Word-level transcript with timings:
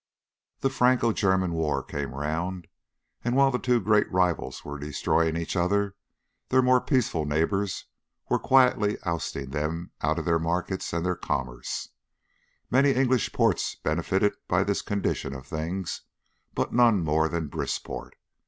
The 0.61 0.71
Franco 0.71 1.13
German 1.13 1.53
War 1.53 1.83
came 1.83 2.15
round, 2.15 2.65
and 3.23 3.35
while 3.35 3.51
the 3.51 3.59
two 3.59 3.79
great 3.79 4.11
rivals 4.11 4.65
were 4.65 4.79
destroying 4.79 5.37
each 5.37 5.55
other, 5.55 5.95
their 6.49 6.63
more 6.63 6.81
peaceful 6.81 7.23
neighbours 7.23 7.85
were 8.27 8.39
quietly 8.39 8.97
ousting 9.03 9.51
them 9.51 9.91
out 10.01 10.17
of 10.17 10.25
their 10.25 10.39
markets 10.39 10.91
and 10.91 11.05
their 11.05 11.15
commerce. 11.15 11.89
Many 12.71 12.95
English 12.95 13.31
ports 13.31 13.75
benefited 13.75 14.33
by 14.47 14.63
this 14.63 14.81
condition 14.81 15.35
of 15.35 15.45
things, 15.45 16.01
but 16.55 16.73
none 16.73 17.03
more 17.03 17.29
than 17.29 17.45
Brisport. 17.47 18.15